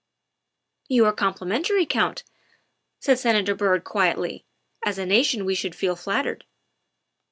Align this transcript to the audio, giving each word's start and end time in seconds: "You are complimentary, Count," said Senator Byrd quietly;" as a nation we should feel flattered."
"You 0.87 1.05
are 1.05 1.13
complimentary, 1.13 1.85
Count," 1.85 2.23
said 2.99 3.19
Senator 3.19 3.53
Byrd 3.53 3.83
quietly;" 3.83 4.43
as 4.83 4.97
a 4.97 5.05
nation 5.05 5.45
we 5.45 5.53
should 5.53 5.75
feel 5.75 5.95
flattered." 5.95 6.43